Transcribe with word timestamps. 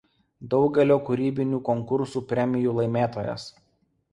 Daugelio 0.53 0.95
kūrybinių 1.09 1.59
konkursų 1.69 2.25
premijų 2.33 2.75
laimėtojas. 2.81 3.47